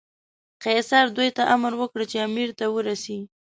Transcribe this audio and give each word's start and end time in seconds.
قیصر 0.63 1.05
دوی 1.17 1.29
ته 1.37 1.43
امر 1.55 1.71
وکړ 1.77 1.99
چې 2.11 2.17
امیر 2.27 2.49
ته 2.59 2.65
ورسي. 2.75 3.19